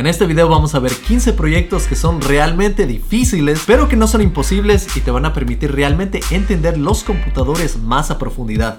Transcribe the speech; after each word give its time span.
En 0.00 0.06
este 0.06 0.24
video 0.24 0.48
vamos 0.48 0.74
a 0.74 0.78
ver 0.78 0.92
15 0.92 1.34
proyectos 1.34 1.86
que 1.86 1.94
son 1.94 2.22
realmente 2.22 2.86
difíciles, 2.86 3.64
pero 3.66 3.86
que 3.86 3.96
no 3.96 4.08
son 4.08 4.22
imposibles 4.22 4.96
y 4.96 5.00
te 5.00 5.10
van 5.10 5.26
a 5.26 5.34
permitir 5.34 5.72
realmente 5.72 6.20
entender 6.30 6.78
los 6.78 7.04
computadores 7.04 7.76
más 7.76 8.10
a 8.10 8.16
profundidad. 8.16 8.78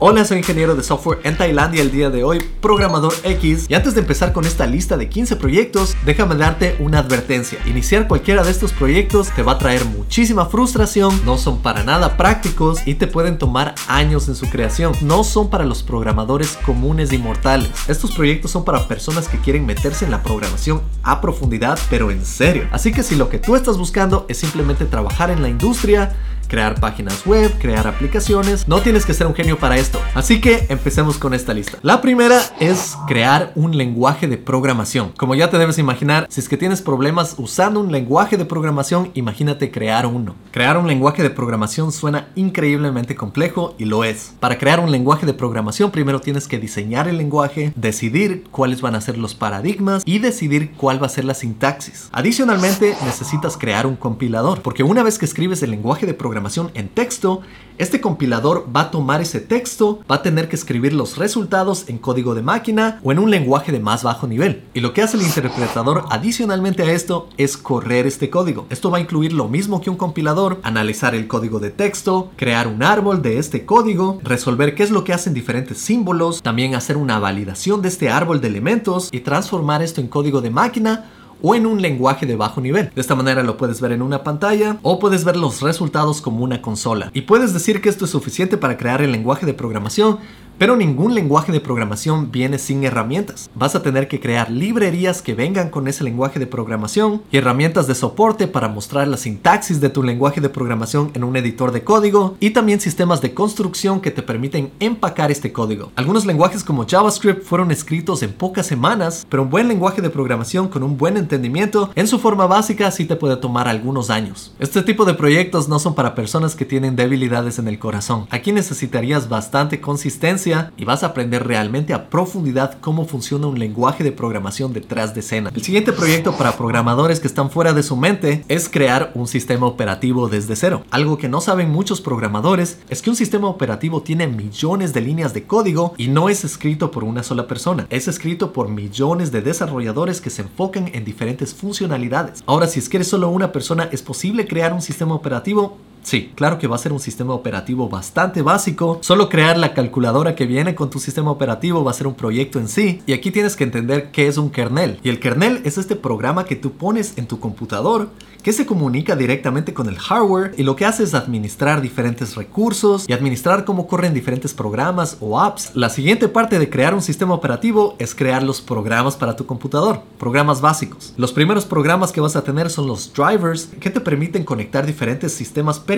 Hola, 0.00 0.24
soy 0.24 0.38
ingeniero 0.38 0.76
de 0.76 0.84
software 0.84 1.18
en 1.24 1.36
Tailandia 1.36 1.82
el 1.82 1.90
día 1.90 2.08
de 2.08 2.22
hoy, 2.22 2.38
programador 2.60 3.12
X. 3.24 3.66
Y 3.68 3.74
antes 3.74 3.94
de 3.94 4.00
empezar 4.02 4.32
con 4.32 4.44
esta 4.44 4.64
lista 4.64 4.96
de 4.96 5.08
15 5.08 5.34
proyectos, 5.34 5.96
déjame 6.06 6.36
darte 6.36 6.76
una 6.78 7.00
advertencia. 7.00 7.58
Iniciar 7.66 8.06
cualquiera 8.06 8.44
de 8.44 8.52
estos 8.52 8.72
proyectos 8.72 9.32
te 9.34 9.42
va 9.42 9.52
a 9.54 9.58
traer 9.58 9.84
muchísima 9.86 10.46
frustración, 10.46 11.20
no 11.24 11.36
son 11.36 11.62
para 11.62 11.82
nada 11.82 12.16
prácticos 12.16 12.86
y 12.86 12.94
te 12.94 13.08
pueden 13.08 13.38
tomar 13.38 13.74
años 13.88 14.28
en 14.28 14.36
su 14.36 14.48
creación. 14.48 14.92
No 15.02 15.24
son 15.24 15.50
para 15.50 15.64
los 15.64 15.82
programadores 15.82 16.56
comunes 16.64 17.12
y 17.12 17.18
mortales. 17.18 17.68
Estos 17.88 18.12
proyectos 18.12 18.52
son 18.52 18.64
para 18.64 18.86
personas 18.86 19.26
que 19.26 19.40
quieren 19.40 19.66
meterse 19.66 20.04
en 20.04 20.12
la 20.12 20.22
programación 20.22 20.80
a 21.02 21.20
profundidad, 21.20 21.76
pero 21.90 22.12
en 22.12 22.24
serio. 22.24 22.68
Así 22.70 22.92
que 22.92 23.02
si 23.02 23.16
lo 23.16 23.28
que 23.28 23.40
tú 23.40 23.56
estás 23.56 23.76
buscando 23.76 24.26
es 24.28 24.38
simplemente 24.38 24.84
trabajar 24.84 25.32
en 25.32 25.42
la 25.42 25.48
industria, 25.48 26.14
crear 26.48 26.80
páginas 26.80 27.24
web, 27.26 27.52
crear 27.60 27.86
aplicaciones. 27.86 28.66
No 28.66 28.80
tienes 28.80 29.06
que 29.06 29.14
ser 29.14 29.26
un 29.26 29.34
genio 29.34 29.58
para 29.58 29.76
esto. 29.76 30.00
Así 30.14 30.40
que 30.40 30.66
empecemos 30.68 31.18
con 31.18 31.34
esta 31.34 31.54
lista. 31.54 31.78
La 31.82 32.00
primera 32.00 32.40
es 32.58 32.96
crear 33.06 33.52
un 33.54 33.76
lenguaje 33.76 34.26
de 34.26 34.38
programación. 34.38 35.12
Como 35.16 35.34
ya 35.34 35.50
te 35.50 35.58
debes 35.58 35.78
imaginar, 35.78 36.26
si 36.30 36.40
es 36.40 36.48
que 36.48 36.56
tienes 36.56 36.82
problemas 36.82 37.34
usando 37.38 37.80
un 37.80 37.92
lenguaje 37.92 38.36
de 38.36 38.44
programación, 38.44 39.10
imagínate 39.14 39.70
crear 39.70 40.06
uno. 40.06 40.34
Crear 40.50 40.78
un 40.78 40.86
lenguaje 40.86 41.22
de 41.22 41.30
programación 41.30 41.92
suena 41.92 42.28
increíblemente 42.34 43.14
complejo 43.14 43.74
y 43.78 43.84
lo 43.84 44.04
es. 44.04 44.32
Para 44.40 44.58
crear 44.58 44.80
un 44.80 44.90
lenguaje 44.90 45.26
de 45.26 45.34
programación, 45.34 45.90
primero 45.90 46.20
tienes 46.20 46.48
que 46.48 46.58
diseñar 46.58 47.08
el 47.08 47.18
lenguaje, 47.18 47.72
decidir 47.76 48.44
cuáles 48.50 48.80
van 48.80 48.94
a 48.94 49.00
ser 49.00 49.18
los 49.18 49.34
paradigmas 49.34 50.02
y 50.06 50.18
decidir 50.18 50.72
cuál 50.72 51.02
va 51.02 51.06
a 51.06 51.10
ser 51.10 51.24
la 51.24 51.34
sintaxis. 51.34 52.08
Adicionalmente, 52.12 52.96
necesitas 53.04 53.56
crear 53.56 53.86
un 53.86 53.96
compilador, 53.96 54.62
porque 54.62 54.82
una 54.82 55.02
vez 55.02 55.18
que 55.18 55.26
escribes 55.26 55.62
el 55.62 55.70
lenguaje 55.70 56.06
de 56.06 56.14
programación, 56.14 56.37
en 56.74 56.88
texto, 56.88 57.42
este 57.78 58.00
compilador 58.00 58.66
va 58.74 58.82
a 58.82 58.90
tomar 58.90 59.20
ese 59.20 59.40
texto, 59.40 60.00
va 60.10 60.16
a 60.16 60.22
tener 60.22 60.48
que 60.48 60.56
escribir 60.56 60.92
los 60.92 61.16
resultados 61.16 61.88
en 61.88 61.98
código 61.98 62.34
de 62.34 62.42
máquina 62.42 63.00
o 63.04 63.12
en 63.12 63.20
un 63.20 63.30
lenguaje 63.30 63.70
de 63.70 63.78
más 63.78 64.02
bajo 64.02 64.26
nivel. 64.26 64.64
Y 64.74 64.80
lo 64.80 64.92
que 64.92 65.02
hace 65.02 65.16
el 65.16 65.22
interpretador 65.22 66.04
adicionalmente 66.10 66.82
a 66.82 66.92
esto 66.92 67.28
es 67.36 67.56
correr 67.56 68.06
este 68.06 68.30
código. 68.30 68.66
Esto 68.70 68.90
va 68.90 68.98
a 68.98 69.00
incluir 69.00 69.32
lo 69.32 69.48
mismo 69.48 69.80
que 69.80 69.90
un 69.90 69.96
compilador, 69.96 70.58
analizar 70.62 71.14
el 71.14 71.28
código 71.28 71.60
de 71.60 71.70
texto, 71.70 72.30
crear 72.36 72.66
un 72.66 72.82
árbol 72.82 73.22
de 73.22 73.38
este 73.38 73.64
código, 73.64 74.18
resolver 74.24 74.74
qué 74.74 74.82
es 74.82 74.90
lo 74.90 75.04
que 75.04 75.12
hacen 75.12 75.34
diferentes 75.34 75.78
símbolos, 75.78 76.42
también 76.42 76.74
hacer 76.74 76.96
una 76.96 77.20
validación 77.20 77.80
de 77.82 77.88
este 77.88 78.10
árbol 78.10 78.40
de 78.40 78.48
elementos 78.48 79.08
y 79.12 79.20
transformar 79.20 79.82
esto 79.82 80.00
en 80.00 80.08
código 80.08 80.40
de 80.40 80.50
máquina 80.50 81.10
o 81.42 81.54
en 81.54 81.66
un 81.66 81.82
lenguaje 81.82 82.26
de 82.26 82.36
bajo 82.36 82.60
nivel. 82.60 82.90
De 82.94 83.00
esta 83.00 83.14
manera 83.14 83.42
lo 83.42 83.56
puedes 83.56 83.80
ver 83.80 83.92
en 83.92 84.02
una 84.02 84.22
pantalla 84.22 84.78
o 84.82 84.98
puedes 84.98 85.24
ver 85.24 85.36
los 85.36 85.60
resultados 85.60 86.20
como 86.20 86.44
una 86.44 86.62
consola. 86.62 87.10
Y 87.14 87.22
puedes 87.22 87.52
decir 87.52 87.80
que 87.80 87.88
esto 87.88 88.04
es 88.04 88.10
suficiente 88.10 88.56
para 88.56 88.76
crear 88.76 89.02
el 89.02 89.12
lenguaje 89.12 89.46
de 89.46 89.54
programación, 89.54 90.18
pero 90.58 90.76
ningún 90.76 91.14
lenguaje 91.14 91.52
de 91.52 91.60
programación 91.60 92.30
viene 92.32 92.58
sin 92.58 92.82
herramientas. 92.84 93.48
Vas 93.54 93.76
a 93.76 93.82
tener 93.82 94.08
que 94.08 94.20
crear 94.20 94.50
librerías 94.50 95.22
que 95.22 95.34
vengan 95.34 95.70
con 95.70 95.86
ese 95.86 96.02
lenguaje 96.02 96.40
de 96.40 96.46
programación 96.46 97.22
y 97.30 97.38
herramientas 97.38 97.86
de 97.86 97.94
soporte 97.94 98.48
para 98.48 98.68
mostrar 98.68 99.06
la 99.06 99.16
sintaxis 99.16 99.80
de 99.80 99.88
tu 99.88 100.02
lenguaje 100.02 100.40
de 100.40 100.48
programación 100.48 101.12
en 101.14 101.22
un 101.22 101.36
editor 101.36 101.70
de 101.70 101.84
código 101.84 102.36
y 102.40 102.50
también 102.50 102.80
sistemas 102.80 103.20
de 103.20 103.34
construcción 103.34 104.00
que 104.00 104.10
te 104.10 104.22
permiten 104.22 104.72
empacar 104.80 105.30
este 105.30 105.52
código. 105.52 105.92
Algunos 105.94 106.26
lenguajes 106.26 106.64
como 106.64 106.86
JavaScript 106.86 107.44
fueron 107.44 107.70
escritos 107.70 108.22
en 108.22 108.32
pocas 108.32 108.66
semanas, 108.66 109.26
pero 109.28 109.44
un 109.44 109.50
buen 109.50 109.68
lenguaje 109.68 110.02
de 110.02 110.10
programación 110.10 110.68
con 110.68 110.82
un 110.82 110.98
buen 110.98 111.16
entendimiento 111.16 111.90
en 111.94 112.08
su 112.08 112.18
forma 112.18 112.46
básica 112.46 112.90
sí 112.90 113.04
te 113.04 113.16
puede 113.16 113.36
tomar 113.36 113.68
algunos 113.68 114.10
años. 114.10 114.52
Este 114.58 114.82
tipo 114.82 115.04
de 115.04 115.14
proyectos 115.14 115.68
no 115.68 115.78
son 115.78 115.94
para 115.94 116.16
personas 116.16 116.56
que 116.56 116.64
tienen 116.64 116.96
debilidades 116.96 117.58
en 117.58 117.68
el 117.68 117.78
corazón. 117.78 118.26
Aquí 118.30 118.50
necesitarías 118.50 119.28
bastante 119.28 119.80
consistencia 119.80 120.47
y 120.76 120.84
vas 120.84 121.02
a 121.02 121.08
aprender 121.08 121.46
realmente 121.46 121.92
a 121.92 122.08
profundidad 122.08 122.78
cómo 122.80 123.04
funciona 123.04 123.46
un 123.46 123.58
lenguaje 123.58 124.04
de 124.04 124.12
programación 124.12 124.72
detrás 124.72 125.14
de 125.14 125.20
escena. 125.20 125.50
El 125.54 125.62
siguiente 125.62 125.92
proyecto 125.92 126.32
para 126.36 126.56
programadores 126.56 127.20
que 127.20 127.26
están 127.26 127.50
fuera 127.50 127.72
de 127.72 127.82
su 127.82 127.96
mente 127.96 128.44
es 128.48 128.68
crear 128.68 129.12
un 129.14 129.26
sistema 129.26 129.66
operativo 129.66 130.28
desde 130.28 130.56
cero. 130.56 130.84
Algo 130.90 131.18
que 131.18 131.28
no 131.28 131.40
saben 131.40 131.70
muchos 131.70 132.00
programadores 132.00 132.78
es 132.88 133.02
que 133.02 133.10
un 133.10 133.16
sistema 133.16 133.48
operativo 133.48 134.02
tiene 134.02 134.26
millones 134.26 134.92
de 134.94 135.00
líneas 135.00 135.34
de 135.34 135.44
código 135.44 135.94
y 135.96 136.08
no 136.08 136.28
es 136.28 136.44
escrito 136.44 136.90
por 136.90 137.04
una 137.04 137.22
sola 137.22 137.46
persona. 137.46 137.86
Es 137.90 138.08
escrito 138.08 138.52
por 138.52 138.68
millones 138.68 139.32
de 139.32 139.42
desarrolladores 139.42 140.20
que 140.20 140.30
se 140.30 140.42
enfocan 140.42 140.90
en 140.92 141.04
diferentes 141.04 141.54
funcionalidades. 141.54 142.42
Ahora, 142.46 142.66
si 142.66 142.78
es 142.78 142.88
que 142.88 142.98
eres 142.98 143.08
solo 143.08 143.28
una 143.28 143.52
persona, 143.52 143.88
¿es 143.92 144.02
posible 144.02 144.46
crear 144.46 144.72
un 144.72 144.82
sistema 144.82 145.14
operativo? 145.14 145.76
Sí, 146.02 146.32
claro 146.34 146.58
que 146.58 146.66
va 146.66 146.76
a 146.76 146.78
ser 146.78 146.92
un 146.92 147.00
sistema 147.00 147.34
operativo 147.34 147.88
bastante 147.88 148.42
básico. 148.42 148.98
Solo 149.02 149.28
crear 149.28 149.58
la 149.58 149.74
calculadora 149.74 150.34
que 150.34 150.46
viene 150.46 150.74
con 150.74 150.90
tu 150.90 150.98
sistema 150.98 151.30
operativo 151.30 151.84
va 151.84 151.90
a 151.90 151.94
ser 151.94 152.06
un 152.06 152.14
proyecto 152.14 152.58
en 152.58 152.68
sí. 152.68 153.02
Y 153.06 153.12
aquí 153.12 153.30
tienes 153.30 153.56
que 153.56 153.64
entender 153.64 154.10
qué 154.10 154.26
es 154.26 154.38
un 154.38 154.50
kernel. 154.50 154.98
Y 155.02 155.08
el 155.10 155.20
kernel 155.20 155.60
es 155.64 155.78
este 155.78 155.96
programa 155.96 156.44
que 156.44 156.56
tú 156.56 156.72
pones 156.72 157.18
en 157.18 157.26
tu 157.26 157.38
computador 157.40 158.08
que 158.42 158.52
se 158.52 158.66
comunica 158.66 159.16
directamente 159.16 159.74
con 159.74 159.88
el 159.88 159.98
hardware 159.98 160.54
y 160.56 160.62
lo 160.62 160.76
que 160.76 160.86
hace 160.86 161.02
es 161.02 161.14
administrar 161.14 161.80
diferentes 161.80 162.36
recursos 162.36 163.04
y 163.08 163.12
administrar 163.12 163.64
cómo 163.64 163.86
corren 163.86 164.14
diferentes 164.14 164.54
programas 164.54 165.18
o 165.20 165.40
apps. 165.40 165.72
La 165.74 165.90
siguiente 165.90 166.28
parte 166.28 166.58
de 166.58 166.70
crear 166.70 166.94
un 166.94 167.02
sistema 167.02 167.34
operativo 167.34 167.96
es 167.98 168.14
crear 168.14 168.42
los 168.42 168.60
programas 168.60 169.16
para 169.16 169.36
tu 169.36 169.44
computador, 169.44 170.02
programas 170.18 170.60
básicos. 170.60 171.12
Los 171.16 171.32
primeros 171.32 171.64
programas 171.64 172.12
que 172.12 172.20
vas 172.20 172.36
a 172.36 172.44
tener 172.44 172.70
son 172.70 172.86
los 172.86 173.12
drivers 173.12 173.66
que 173.80 173.90
te 173.90 174.00
permiten 174.00 174.44
conectar 174.44 174.86
diferentes 174.86 175.32
sistemas 175.32 175.78
periféricos 175.78 175.97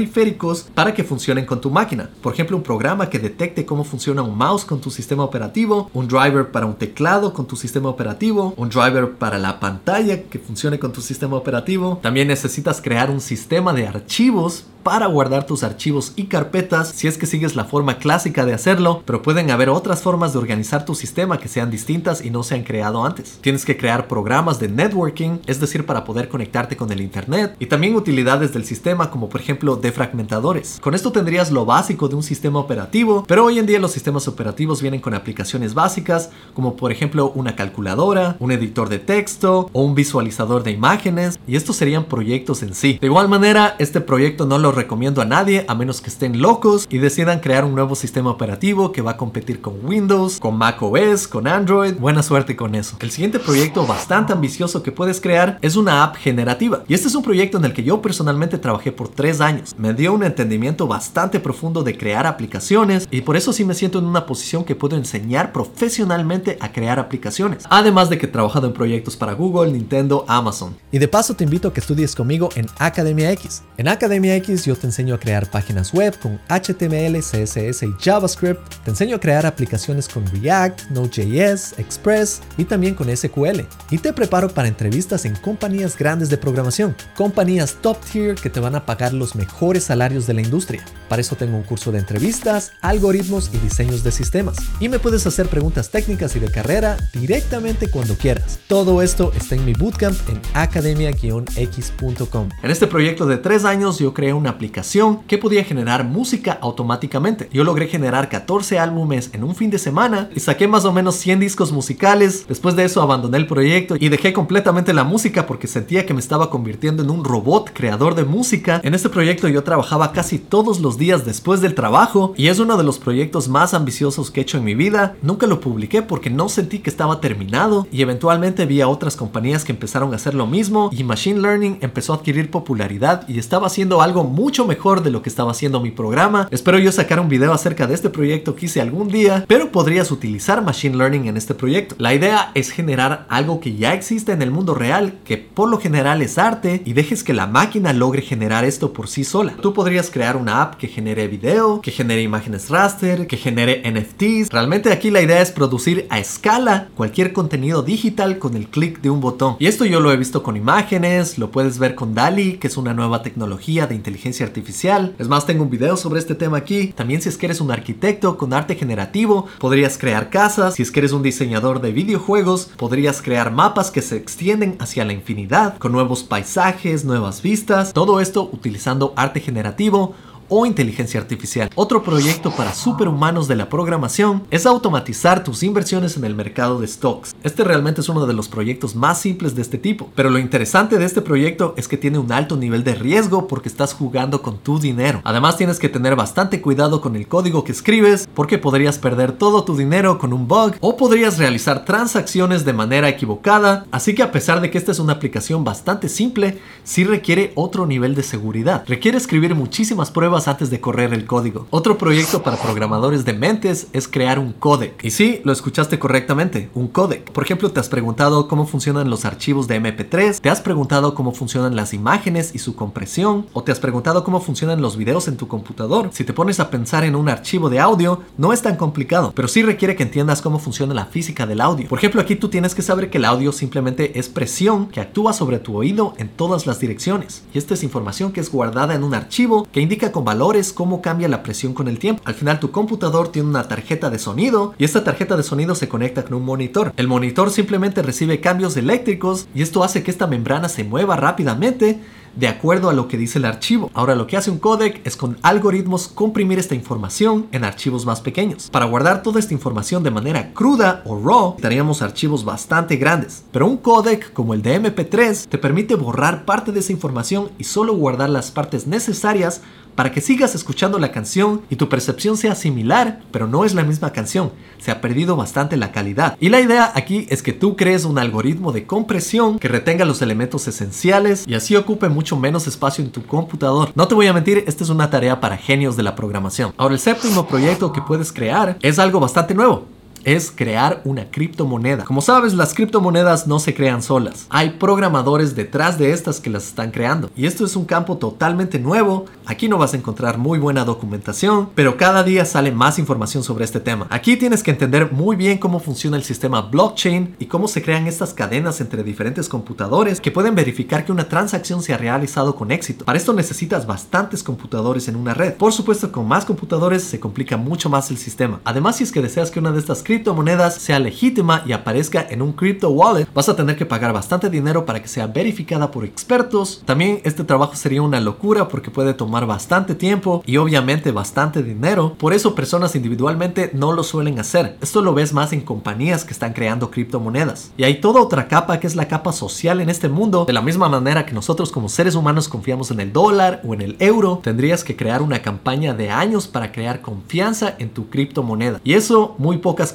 para 0.74 0.94
que 0.94 1.04
funcionen 1.04 1.46
con 1.46 1.60
tu 1.60 1.70
máquina. 1.70 2.10
Por 2.22 2.32
ejemplo, 2.32 2.56
un 2.56 2.62
programa 2.62 3.10
que 3.10 3.18
detecte 3.18 3.66
cómo 3.66 3.84
funciona 3.84 4.22
un 4.22 4.36
mouse 4.36 4.64
con 4.64 4.80
tu 4.80 4.90
sistema 4.90 5.24
operativo, 5.24 5.90
un 5.94 6.08
driver 6.08 6.50
para 6.50 6.66
un 6.66 6.74
teclado 6.74 7.32
con 7.32 7.46
tu 7.46 7.56
sistema 7.56 7.88
operativo, 7.88 8.54
un 8.56 8.68
driver 8.68 9.12
para 9.12 9.38
la 9.38 9.60
pantalla 9.60 10.22
que 10.22 10.38
funcione 10.38 10.78
con 10.78 10.92
tu 10.92 11.00
sistema 11.00 11.36
operativo. 11.36 11.98
También 12.02 12.28
necesitas 12.28 12.80
crear 12.80 13.10
un 13.10 13.20
sistema 13.20 13.72
de 13.72 13.86
archivos 13.86 14.66
para 14.82 15.06
guardar 15.06 15.46
tus 15.46 15.62
archivos 15.62 16.12
y 16.16 16.24
carpetas 16.24 16.88
si 16.88 17.06
es 17.08 17.18
que 17.18 17.26
sigues 17.26 17.56
la 17.56 17.64
forma 17.64 17.98
clásica 17.98 18.44
de 18.44 18.54
hacerlo, 18.54 19.02
pero 19.04 19.22
pueden 19.22 19.50
haber 19.50 19.68
otras 19.68 20.02
formas 20.02 20.32
de 20.32 20.38
organizar 20.38 20.84
tu 20.84 20.94
sistema 20.94 21.38
que 21.38 21.48
sean 21.48 21.70
distintas 21.70 22.24
y 22.24 22.30
no 22.30 22.42
se 22.42 22.54
han 22.54 22.62
creado 22.62 23.04
antes. 23.04 23.38
Tienes 23.40 23.64
que 23.64 23.76
crear 23.76 24.08
programas 24.08 24.58
de 24.58 24.68
networking, 24.68 25.38
es 25.46 25.60
decir, 25.60 25.86
para 25.86 26.04
poder 26.04 26.28
conectarte 26.28 26.76
con 26.76 26.90
el 26.92 27.00
internet 27.00 27.56
y 27.58 27.66
también 27.66 27.94
utilidades 27.94 28.52
del 28.52 28.64
sistema 28.64 29.10
como 29.10 29.28
por 29.28 29.40
ejemplo 29.40 29.76
defragmentadores. 29.76 30.78
Con 30.80 30.94
esto 30.94 31.12
tendrías 31.12 31.50
lo 31.50 31.64
básico 31.64 32.08
de 32.08 32.16
un 32.16 32.22
sistema 32.22 32.58
operativo, 32.58 33.24
pero 33.26 33.44
hoy 33.44 33.58
en 33.58 33.66
día 33.66 33.78
los 33.78 33.92
sistemas 33.92 34.28
operativos 34.28 34.82
vienen 34.82 35.00
con 35.00 35.14
aplicaciones 35.14 35.74
básicas 35.74 36.30
como 36.54 36.76
por 36.76 36.92
ejemplo 36.92 37.32
una 37.34 37.56
calculadora, 37.56 38.36
un 38.38 38.52
editor 38.52 38.88
de 38.88 38.98
texto 38.98 39.68
o 39.72 39.82
un 39.82 39.94
visualizador 39.94 40.62
de 40.62 40.70
imágenes 40.70 41.38
y 41.46 41.56
estos 41.56 41.76
serían 41.76 42.04
proyectos 42.04 42.62
en 42.62 42.74
sí. 42.74 42.98
De 43.00 43.06
igual 43.06 43.28
manera, 43.28 43.76
este 43.78 44.00
proyecto 44.00 44.46
no 44.46 44.58
lo 44.58 44.69
recomiendo 44.72 45.22
a 45.22 45.24
nadie 45.24 45.64
a 45.68 45.74
menos 45.74 46.00
que 46.00 46.10
estén 46.10 46.40
locos 46.40 46.86
y 46.90 46.98
decidan 46.98 47.40
crear 47.40 47.64
un 47.64 47.74
nuevo 47.74 47.94
sistema 47.94 48.30
operativo 48.30 48.92
que 48.92 49.02
va 49.02 49.12
a 49.12 49.16
competir 49.16 49.60
con 49.60 49.84
Windows, 49.84 50.38
con 50.38 50.56
Mac 50.56 50.82
OS, 50.82 51.28
con 51.28 51.46
Android. 51.46 51.94
Buena 51.94 52.22
suerte 52.22 52.56
con 52.56 52.74
eso. 52.74 52.96
El 53.00 53.10
siguiente 53.10 53.38
proyecto 53.38 53.86
bastante 53.86 54.32
ambicioso 54.32 54.82
que 54.82 54.92
puedes 54.92 55.20
crear 55.20 55.58
es 55.62 55.76
una 55.76 56.02
app 56.02 56.16
generativa. 56.16 56.84
Y 56.88 56.94
este 56.94 57.08
es 57.08 57.14
un 57.14 57.22
proyecto 57.22 57.58
en 57.58 57.64
el 57.64 57.72
que 57.72 57.84
yo 57.84 58.02
personalmente 58.02 58.58
trabajé 58.58 58.92
por 58.92 59.08
tres 59.08 59.40
años. 59.40 59.74
Me 59.78 59.94
dio 59.94 60.12
un 60.12 60.24
entendimiento 60.24 60.86
bastante 60.86 61.40
profundo 61.40 61.82
de 61.82 61.96
crear 61.96 62.26
aplicaciones 62.26 63.08
y 63.10 63.22
por 63.22 63.36
eso 63.36 63.52
sí 63.52 63.64
me 63.64 63.74
siento 63.74 63.98
en 63.98 64.06
una 64.06 64.26
posición 64.26 64.64
que 64.64 64.74
puedo 64.74 64.96
enseñar 64.96 65.52
profesionalmente 65.52 66.58
a 66.60 66.72
crear 66.72 66.98
aplicaciones. 66.98 67.64
Además 67.70 68.10
de 68.10 68.18
que 68.18 68.26
he 68.26 68.28
trabajado 68.28 68.66
en 68.66 68.72
proyectos 68.72 69.16
para 69.16 69.32
Google, 69.32 69.72
Nintendo, 69.72 70.24
Amazon. 70.28 70.76
Y 70.92 70.98
de 70.98 71.08
paso 71.08 71.34
te 71.34 71.44
invito 71.44 71.68
a 71.68 71.72
que 71.72 71.80
estudies 71.80 72.14
conmigo 72.14 72.48
en 72.54 72.66
Academia 72.78 73.30
X. 73.32 73.62
En 73.76 73.88
Academia 73.88 74.36
X 74.36 74.59
yo 74.64 74.76
te 74.76 74.86
enseño 74.86 75.14
a 75.14 75.20
crear 75.20 75.48
páginas 75.50 75.92
web 75.92 76.18
con 76.18 76.40
HTML, 76.48 77.18
CSS 77.20 77.82
y 77.82 77.92
JavaScript. 78.00 78.60
Te 78.84 78.90
enseño 78.90 79.16
a 79.16 79.20
crear 79.20 79.46
aplicaciones 79.46 80.08
con 80.08 80.26
React, 80.26 80.90
Node.js, 80.90 81.78
Express 81.78 82.40
y 82.56 82.64
también 82.64 82.94
con 82.94 83.14
SQL. 83.14 83.60
Y 83.90 83.98
te 83.98 84.12
preparo 84.12 84.48
para 84.48 84.68
entrevistas 84.68 85.24
en 85.24 85.34
compañías 85.36 85.96
grandes 85.96 86.28
de 86.30 86.38
programación, 86.38 86.96
compañías 87.16 87.76
top 87.80 87.98
tier 88.00 88.34
que 88.34 88.50
te 88.50 88.60
van 88.60 88.74
a 88.74 88.86
pagar 88.86 89.12
los 89.12 89.34
mejores 89.34 89.84
salarios 89.84 90.26
de 90.26 90.34
la 90.34 90.42
industria. 90.42 90.84
Para 91.08 91.22
eso 91.22 91.36
tengo 91.36 91.56
un 91.56 91.62
curso 91.64 91.92
de 91.92 91.98
entrevistas, 91.98 92.72
algoritmos 92.80 93.50
y 93.52 93.58
diseños 93.58 94.02
de 94.04 94.12
sistemas. 94.12 94.56
Y 94.78 94.88
me 94.88 94.98
puedes 94.98 95.26
hacer 95.26 95.48
preguntas 95.48 95.90
técnicas 95.90 96.36
y 96.36 96.40
de 96.40 96.50
carrera 96.50 96.96
directamente 97.12 97.90
cuando 97.90 98.16
quieras. 98.16 98.60
Todo 98.68 99.02
esto 99.02 99.32
está 99.36 99.54
en 99.54 99.64
mi 99.64 99.72
bootcamp 99.72 100.16
en 100.28 100.40
academia-x.com. 100.54 102.48
En 102.62 102.70
este 102.70 102.86
proyecto 102.86 103.26
de 103.26 103.38
tres 103.38 103.64
años 103.64 103.98
yo 103.98 104.14
creé 104.14 104.32
una 104.32 104.49
una 104.50 104.56
aplicación 104.56 105.20
que 105.28 105.38
podía 105.38 105.62
generar 105.62 106.04
música 106.04 106.58
automáticamente. 106.60 107.48
Yo 107.52 107.62
logré 107.62 107.86
generar 107.86 108.28
14 108.28 108.78
álbumes 108.78 109.30
en 109.32 109.44
un 109.44 109.54
fin 109.54 109.70
de 109.70 109.78
semana 109.78 110.28
y 110.34 110.40
saqué 110.40 110.66
más 110.66 110.84
o 110.84 110.92
menos 110.92 111.14
100 111.16 111.40
discos 111.40 111.70
musicales. 111.72 112.46
Después 112.48 112.74
de 112.74 112.84
eso 112.84 113.00
abandoné 113.00 113.36
el 113.36 113.46
proyecto 113.46 113.94
y 113.98 114.08
dejé 114.08 114.32
completamente 114.32 114.92
la 114.92 115.04
música 115.04 115.46
porque 115.46 115.68
sentía 115.68 116.04
que 116.04 116.14
me 116.14 116.20
estaba 116.20 116.50
convirtiendo 116.50 117.02
en 117.02 117.10
un 117.10 117.24
robot 117.24 117.70
creador 117.72 118.14
de 118.14 118.24
música. 118.24 118.80
En 118.82 118.94
este 118.94 119.08
proyecto 119.08 119.46
yo 119.46 119.62
trabajaba 119.62 120.12
casi 120.12 120.38
todos 120.38 120.80
los 120.80 120.98
días 120.98 121.24
después 121.24 121.60
del 121.60 121.74
trabajo 121.74 122.34
y 122.36 122.48
es 122.48 122.58
uno 122.58 122.76
de 122.76 122.84
los 122.84 122.98
proyectos 122.98 123.48
más 123.48 123.72
ambiciosos 123.72 124.30
que 124.30 124.40
he 124.40 124.42
hecho 124.42 124.58
en 124.58 124.64
mi 124.64 124.74
vida. 124.74 125.14
Nunca 125.22 125.46
lo 125.46 125.60
publiqué 125.60 126.02
porque 126.02 126.30
no 126.30 126.48
sentí 126.48 126.80
que 126.80 126.90
estaba 126.90 127.20
terminado 127.20 127.86
y 127.92 128.02
eventualmente 128.02 128.66
vi 128.66 128.80
a 128.80 128.88
otras 128.88 129.16
compañías 129.16 129.64
que 129.64 129.72
empezaron 129.72 130.12
a 130.12 130.16
hacer 130.16 130.34
lo 130.34 130.46
mismo 130.46 130.90
y 130.92 131.04
Machine 131.04 131.40
Learning 131.40 131.78
empezó 131.82 132.12
a 132.12 132.16
adquirir 132.16 132.50
popularidad 132.50 133.28
y 133.28 133.38
estaba 133.38 133.66
haciendo 133.66 134.00
algo 134.00 134.24
mucho 134.40 134.66
mejor 134.66 135.02
de 135.02 135.10
lo 135.10 135.20
que 135.20 135.28
estaba 135.28 135.50
haciendo 135.50 135.80
mi 135.80 135.90
programa. 135.90 136.48
Espero 136.50 136.78
yo 136.78 136.90
sacar 136.92 137.20
un 137.20 137.28
video 137.28 137.52
acerca 137.52 137.86
de 137.86 137.92
este 137.92 138.08
proyecto 138.08 138.56
que 138.56 138.66
hice 138.66 138.80
algún 138.80 139.08
día, 139.08 139.44
pero 139.46 139.70
podrías 139.70 140.10
utilizar 140.10 140.64
Machine 140.64 140.96
Learning 140.96 141.26
en 141.26 141.36
este 141.36 141.54
proyecto. 141.54 141.94
La 141.98 142.14
idea 142.14 142.50
es 142.54 142.70
generar 142.70 143.26
algo 143.28 143.60
que 143.60 143.76
ya 143.76 143.92
existe 143.92 144.32
en 144.32 144.40
el 144.40 144.50
mundo 144.50 144.74
real, 144.74 145.18
que 145.26 145.36
por 145.36 145.68
lo 145.68 145.78
general 145.78 146.22
es 146.22 146.38
arte, 146.38 146.80
y 146.86 146.94
dejes 146.94 147.22
que 147.22 147.34
la 147.34 147.46
máquina 147.46 147.92
logre 147.92 148.22
generar 148.22 148.64
esto 148.64 148.94
por 148.94 149.08
sí 149.08 149.24
sola. 149.24 149.56
Tú 149.60 149.74
podrías 149.74 150.10
crear 150.10 150.38
una 150.38 150.62
app 150.62 150.76
que 150.76 150.88
genere 150.88 151.28
video, 151.28 151.82
que 151.82 151.90
genere 151.90 152.22
imágenes 152.22 152.70
raster, 152.70 153.26
que 153.26 153.36
genere 153.36 153.82
NFTs. 153.92 154.48
Realmente 154.48 154.90
aquí 154.90 155.10
la 155.10 155.20
idea 155.20 155.42
es 155.42 155.50
producir 155.50 156.06
a 156.08 156.18
escala 156.18 156.88
cualquier 156.96 157.34
contenido 157.34 157.82
digital 157.82 158.38
con 158.38 158.56
el 158.56 158.68
clic 158.68 159.02
de 159.02 159.10
un 159.10 159.20
botón. 159.20 159.56
Y 159.58 159.66
esto 159.66 159.84
yo 159.84 160.00
lo 160.00 160.10
he 160.10 160.16
visto 160.16 160.42
con 160.42 160.56
imágenes, 160.56 161.36
lo 161.36 161.50
puedes 161.50 161.78
ver 161.78 161.94
con 161.94 162.14
DALI, 162.14 162.54
que 162.54 162.68
es 162.68 162.78
una 162.78 162.94
nueva 162.94 163.22
tecnología 163.22 163.86
de 163.86 163.96
inteligencia 163.96 164.29
artificial. 164.44 165.14
Es 165.18 165.28
más, 165.28 165.46
tengo 165.46 165.64
un 165.64 165.70
video 165.70 165.96
sobre 165.96 166.20
este 166.20 166.34
tema 166.34 166.58
aquí. 166.58 166.92
También 166.94 167.20
si 167.20 167.28
es 167.28 167.36
que 167.36 167.46
eres 167.46 167.60
un 167.60 167.70
arquitecto 167.70 168.36
con 168.38 168.52
arte 168.52 168.76
generativo, 168.76 169.46
podrías 169.58 169.98
crear 169.98 170.30
casas. 170.30 170.74
Si 170.74 170.82
es 170.82 170.90
que 170.90 171.00
eres 171.00 171.12
un 171.12 171.22
diseñador 171.22 171.80
de 171.80 171.92
videojuegos, 171.92 172.70
podrías 172.76 173.22
crear 173.22 173.50
mapas 173.50 173.90
que 173.90 174.02
se 174.02 174.16
extienden 174.16 174.76
hacia 174.78 175.04
la 175.04 175.12
infinidad, 175.12 175.78
con 175.78 175.92
nuevos 175.92 176.22
paisajes, 176.22 177.04
nuevas 177.04 177.42
vistas. 177.42 177.92
Todo 177.92 178.20
esto 178.20 178.48
utilizando 178.52 179.12
arte 179.16 179.40
generativo 179.40 180.14
o 180.50 180.66
inteligencia 180.66 181.20
artificial. 181.20 181.70
Otro 181.74 182.02
proyecto 182.02 182.50
para 182.50 182.74
superhumanos 182.74 183.48
de 183.48 183.56
la 183.56 183.70
programación 183.70 184.42
es 184.50 184.66
automatizar 184.66 185.42
tus 185.42 185.62
inversiones 185.62 186.16
en 186.16 186.24
el 186.24 186.34
mercado 186.34 186.80
de 186.80 186.86
stocks. 186.86 187.34
Este 187.42 187.64
realmente 187.64 188.02
es 188.02 188.08
uno 188.08 188.26
de 188.26 188.34
los 188.34 188.48
proyectos 188.48 188.94
más 188.94 189.20
simples 189.20 189.54
de 189.54 189.62
este 189.62 189.78
tipo, 189.78 190.10
pero 190.14 190.28
lo 190.28 190.38
interesante 190.38 190.98
de 190.98 191.04
este 191.04 191.22
proyecto 191.22 191.74
es 191.76 191.88
que 191.88 191.96
tiene 191.96 192.18
un 192.18 192.32
alto 192.32 192.56
nivel 192.56 192.84
de 192.84 192.94
riesgo 192.94 193.46
porque 193.46 193.68
estás 193.68 193.94
jugando 193.94 194.42
con 194.42 194.58
tu 194.58 194.78
dinero. 194.78 195.20
Además 195.24 195.56
tienes 195.56 195.78
que 195.78 195.88
tener 195.88 196.16
bastante 196.16 196.60
cuidado 196.60 197.00
con 197.00 197.16
el 197.16 197.28
código 197.28 197.64
que 197.64 197.72
escribes 197.72 198.28
porque 198.34 198.58
podrías 198.58 198.98
perder 198.98 199.32
todo 199.32 199.64
tu 199.64 199.76
dinero 199.76 200.18
con 200.18 200.32
un 200.32 200.48
bug 200.48 200.74
o 200.80 200.96
podrías 200.96 201.38
realizar 201.38 201.84
transacciones 201.84 202.64
de 202.64 202.72
manera 202.72 203.08
equivocada, 203.08 203.86
así 203.90 204.14
que 204.14 204.22
a 204.22 204.32
pesar 204.32 204.60
de 204.60 204.70
que 204.70 204.78
esta 204.78 204.92
es 204.92 204.98
una 204.98 205.14
aplicación 205.14 205.64
bastante 205.64 206.08
simple, 206.08 206.58
sí 206.84 207.04
requiere 207.04 207.52
otro 207.54 207.86
nivel 207.86 208.14
de 208.14 208.22
seguridad. 208.22 208.84
Requiere 208.86 209.16
escribir 209.16 209.54
muchísimas 209.54 210.10
pruebas 210.10 210.39
antes 210.48 210.70
de 210.70 210.80
correr 210.80 211.12
el 211.12 211.26
código. 211.26 211.66
Otro 211.70 211.98
proyecto 211.98 212.42
para 212.42 212.56
programadores 212.56 213.24
de 213.24 213.32
mentes 213.32 213.88
es 213.92 214.08
crear 214.08 214.38
un 214.38 214.52
codec. 214.52 215.04
Y 215.04 215.10
sí, 215.10 215.40
lo 215.44 215.52
escuchaste 215.52 215.98
correctamente, 215.98 216.70
un 216.74 216.88
codec. 216.88 217.30
Por 217.32 217.44
ejemplo, 217.44 217.70
te 217.70 217.80
has 217.80 217.88
preguntado 217.88 218.48
cómo 218.48 218.66
funcionan 218.66 219.10
los 219.10 219.24
archivos 219.24 219.68
de 219.68 219.80
MP3, 219.80 220.40
te 220.40 220.50
has 220.50 220.60
preguntado 220.60 221.14
cómo 221.14 221.32
funcionan 221.32 221.76
las 221.76 221.94
imágenes 221.94 222.54
y 222.54 222.58
su 222.58 222.74
compresión, 222.74 223.46
o 223.52 223.62
te 223.62 223.72
has 223.72 223.80
preguntado 223.80 224.24
cómo 224.24 224.40
funcionan 224.40 224.80
los 224.80 224.96
videos 224.96 225.28
en 225.28 225.36
tu 225.36 225.48
computador. 225.48 226.10
Si 226.12 226.24
te 226.24 226.32
pones 226.32 226.60
a 226.60 226.70
pensar 226.70 227.04
en 227.04 227.14
un 227.14 227.28
archivo 227.28 227.70
de 227.70 227.80
audio, 227.80 228.20
no 228.36 228.52
es 228.52 228.62
tan 228.62 228.76
complicado, 228.76 229.32
pero 229.34 229.48
sí 229.48 229.62
requiere 229.62 229.96
que 229.96 230.02
entiendas 230.02 230.42
cómo 230.42 230.58
funciona 230.58 230.94
la 230.94 231.06
física 231.06 231.46
del 231.46 231.60
audio. 231.60 231.88
Por 231.88 231.98
ejemplo, 231.98 232.20
aquí 232.20 232.36
tú 232.36 232.48
tienes 232.48 232.74
que 232.74 232.82
saber 232.82 233.10
que 233.10 233.18
el 233.18 233.24
audio 233.24 233.52
simplemente 233.52 234.18
es 234.18 234.28
presión 234.28 234.86
que 234.86 235.00
actúa 235.00 235.32
sobre 235.32 235.58
tu 235.58 235.76
oído 235.76 236.14
en 236.18 236.28
todas 236.28 236.66
las 236.66 236.80
direcciones. 236.80 237.44
Y 237.52 237.58
esta 237.58 237.74
es 237.74 237.82
información 237.82 238.32
que 238.32 238.40
es 238.40 238.50
guardada 238.50 238.94
en 238.94 239.04
un 239.04 239.14
archivo 239.14 239.66
que 239.72 239.80
indica 239.80 240.12
con 240.12 240.24
valores 240.30 240.72
cómo 240.72 241.02
cambia 241.02 241.26
la 241.26 241.42
presión 241.42 241.74
con 241.74 241.88
el 241.88 241.98
tiempo. 241.98 242.22
Al 242.24 242.34
final 242.34 242.60
tu 242.60 242.70
computador 242.70 243.32
tiene 243.32 243.48
una 243.48 243.66
tarjeta 243.66 244.10
de 244.10 244.20
sonido 244.20 244.74
y 244.78 244.84
esta 244.84 245.02
tarjeta 245.02 245.36
de 245.36 245.42
sonido 245.42 245.74
se 245.74 245.88
conecta 245.88 246.22
con 246.22 246.34
un 246.34 246.44
monitor. 246.44 246.92
El 246.96 247.08
monitor 247.08 247.50
simplemente 247.50 248.00
recibe 248.00 248.40
cambios 248.40 248.76
eléctricos 248.76 249.48
y 249.56 249.62
esto 249.62 249.82
hace 249.82 250.04
que 250.04 250.12
esta 250.12 250.28
membrana 250.28 250.68
se 250.68 250.84
mueva 250.84 251.16
rápidamente 251.16 251.98
de 252.36 252.46
acuerdo 252.46 252.88
a 252.88 252.92
lo 252.92 253.08
que 253.08 253.16
dice 253.16 253.38
el 253.38 253.44
archivo. 253.44 253.90
Ahora 253.92 254.14
lo 254.14 254.28
que 254.28 254.36
hace 254.36 254.52
un 254.52 254.58
codec 254.58 255.04
es 255.04 255.16
con 255.16 255.36
algoritmos 255.42 256.06
comprimir 256.06 256.60
esta 256.60 256.76
información 256.76 257.48
en 257.50 257.64
archivos 257.64 258.06
más 258.06 258.20
pequeños. 258.20 258.70
Para 258.70 258.86
guardar 258.86 259.24
toda 259.24 259.40
esta 259.40 259.54
información 259.54 260.04
de 260.04 260.12
manera 260.12 260.52
cruda 260.52 261.02
o 261.06 261.16
raw, 261.16 261.50
necesitaríamos 261.50 262.02
archivos 262.02 262.44
bastante 262.44 262.96
grandes. 262.96 263.44
Pero 263.50 263.66
un 263.66 263.78
codec 263.78 264.32
como 264.32 264.54
el 264.54 264.62
de 264.62 264.80
MP3 264.80 265.48
te 265.48 265.58
permite 265.58 265.96
borrar 265.96 266.44
parte 266.44 266.72
de 266.72 266.80
esa 266.80 266.92
información 266.92 267.50
y 267.58 267.64
solo 267.64 267.94
guardar 267.94 268.30
las 268.30 268.52
partes 268.52 268.86
necesarias 268.86 269.62
para 270.00 270.12
que 270.12 270.22
sigas 270.22 270.54
escuchando 270.54 270.98
la 270.98 271.12
canción 271.12 271.60
y 271.68 271.76
tu 271.76 271.90
percepción 271.90 272.38
sea 272.38 272.54
similar, 272.54 273.20
pero 273.30 273.46
no 273.46 273.66
es 273.66 273.74
la 273.74 273.82
misma 273.82 274.14
canción. 274.14 274.50
Se 274.78 274.90
ha 274.90 275.02
perdido 275.02 275.36
bastante 275.36 275.76
la 275.76 275.92
calidad. 275.92 276.38
Y 276.40 276.48
la 276.48 276.58
idea 276.58 276.90
aquí 276.94 277.26
es 277.28 277.42
que 277.42 277.52
tú 277.52 277.76
crees 277.76 278.06
un 278.06 278.18
algoritmo 278.18 278.72
de 278.72 278.86
compresión 278.86 279.58
que 279.58 279.68
retenga 279.68 280.06
los 280.06 280.22
elementos 280.22 280.66
esenciales 280.66 281.44
y 281.46 281.52
así 281.52 281.76
ocupe 281.76 282.08
mucho 282.08 282.38
menos 282.38 282.66
espacio 282.66 283.04
en 283.04 283.10
tu 283.10 283.26
computador. 283.26 283.92
No 283.94 284.08
te 284.08 284.14
voy 284.14 284.26
a 284.26 284.32
mentir, 284.32 284.64
esta 284.66 284.84
es 284.84 284.88
una 284.88 285.10
tarea 285.10 285.38
para 285.38 285.58
genios 285.58 285.98
de 285.98 286.02
la 286.02 286.16
programación. 286.16 286.72
Ahora 286.78 286.94
el 286.94 287.00
séptimo 287.00 287.46
proyecto 287.46 287.92
que 287.92 288.00
puedes 288.00 288.32
crear 288.32 288.78
es 288.80 288.98
algo 288.98 289.20
bastante 289.20 289.54
nuevo 289.54 289.84
es 290.24 290.52
crear 290.54 291.00
una 291.04 291.30
criptomoneda. 291.30 292.04
Como 292.04 292.20
sabes, 292.20 292.54
las 292.54 292.74
criptomonedas 292.74 293.46
no 293.46 293.58
se 293.58 293.74
crean 293.74 294.02
solas. 294.02 294.46
Hay 294.50 294.70
programadores 294.70 295.54
detrás 295.56 295.98
de 295.98 296.12
estas 296.12 296.40
que 296.40 296.50
las 296.50 296.66
están 296.66 296.90
creando. 296.90 297.30
Y 297.36 297.46
esto 297.46 297.64
es 297.64 297.76
un 297.76 297.84
campo 297.84 298.16
totalmente 298.18 298.78
nuevo. 298.78 299.26
Aquí 299.46 299.68
no 299.68 299.78
vas 299.78 299.94
a 299.94 299.96
encontrar 299.96 300.38
muy 300.38 300.58
buena 300.58 300.84
documentación, 300.84 301.70
pero 301.74 301.96
cada 301.96 302.22
día 302.22 302.44
sale 302.44 302.72
más 302.72 302.98
información 302.98 303.42
sobre 303.42 303.64
este 303.64 303.80
tema. 303.80 304.06
Aquí 304.10 304.36
tienes 304.36 304.62
que 304.62 304.70
entender 304.70 305.12
muy 305.12 305.36
bien 305.36 305.58
cómo 305.58 305.80
funciona 305.80 306.16
el 306.16 306.24
sistema 306.24 306.62
blockchain 306.62 307.36
y 307.38 307.46
cómo 307.46 307.68
se 307.68 307.82
crean 307.82 308.06
estas 308.06 308.34
cadenas 308.34 308.80
entre 308.80 309.02
diferentes 309.02 309.48
computadores 309.48 310.20
que 310.20 310.30
pueden 310.30 310.54
verificar 310.54 311.04
que 311.04 311.12
una 311.12 311.28
transacción 311.28 311.82
se 311.82 311.94
ha 311.94 311.98
realizado 311.98 312.54
con 312.54 312.70
éxito. 312.70 313.04
Para 313.04 313.18
esto 313.18 313.32
necesitas 313.32 313.86
bastantes 313.86 314.42
computadores 314.42 315.08
en 315.08 315.16
una 315.16 315.34
red. 315.34 315.54
Por 315.54 315.72
supuesto, 315.72 316.12
con 316.12 316.26
más 316.26 316.44
computadores 316.44 317.04
se 317.04 317.20
complica 317.20 317.56
mucho 317.56 317.88
más 317.88 318.10
el 318.10 318.18
sistema. 318.18 318.60
Además, 318.64 318.96
si 318.96 319.04
es 319.04 319.12
que 319.12 319.22
deseas 319.22 319.50
que 319.50 319.58
una 319.58 319.72
de 319.72 319.78
estas 319.78 320.02
criptomonedas 320.10 320.74
sea 320.74 320.98
legítima 320.98 321.62
y 321.64 321.70
aparezca 321.70 322.26
en 322.28 322.42
un 322.42 322.52
crypto 322.52 322.90
wallet, 322.90 323.28
vas 323.32 323.48
a 323.48 323.54
tener 323.54 323.76
que 323.76 323.86
pagar 323.86 324.12
bastante 324.12 324.50
dinero 324.50 324.84
para 324.84 325.00
que 325.00 325.06
sea 325.06 325.28
verificada 325.28 325.92
por 325.92 326.04
expertos. 326.04 326.82
También 326.84 327.20
este 327.22 327.44
trabajo 327.44 327.76
sería 327.76 328.02
una 328.02 328.18
locura 328.18 328.66
porque 328.66 328.90
puede 328.90 329.14
tomar 329.14 329.46
bastante 329.46 329.94
tiempo 329.94 330.42
y 330.46 330.56
obviamente 330.56 331.12
bastante 331.12 331.62
dinero. 331.62 332.16
Por 332.18 332.32
eso 332.32 332.56
personas 332.56 332.96
individualmente 332.96 333.70
no 333.72 333.92
lo 333.92 334.02
suelen 334.02 334.40
hacer. 334.40 334.76
Esto 334.80 335.00
lo 335.00 335.14
ves 335.14 335.32
más 335.32 335.52
en 335.52 335.60
compañías 335.60 336.24
que 336.24 336.32
están 336.32 336.54
creando 336.54 336.90
criptomonedas. 336.90 337.70
Y 337.76 337.84
hay 337.84 338.00
toda 338.00 338.20
otra 338.20 338.48
capa 338.48 338.80
que 338.80 338.88
es 338.88 338.96
la 338.96 339.06
capa 339.06 339.30
social 339.30 339.80
en 339.80 339.90
este 339.90 340.08
mundo. 340.08 340.44
De 340.44 340.52
la 340.52 340.60
misma 340.60 340.88
manera 340.88 341.24
que 341.24 341.34
nosotros 341.34 341.70
como 341.70 341.88
seres 341.88 342.16
humanos 342.16 342.48
confiamos 342.48 342.90
en 342.90 342.98
el 342.98 343.12
dólar 343.12 343.60
o 343.64 343.74
en 343.74 343.80
el 343.80 343.94
euro, 344.00 344.40
tendrías 344.42 344.82
que 344.82 344.96
crear 344.96 345.22
una 345.22 345.40
campaña 345.40 345.94
de 345.94 346.10
años 346.10 346.48
para 346.48 346.72
crear 346.72 347.00
confianza 347.00 347.76
en 347.78 347.90
tu 347.90 348.10
criptomoneda. 348.10 348.80
Y 348.82 348.94
eso 348.94 349.36
muy 349.38 349.58
pocas 349.58 349.92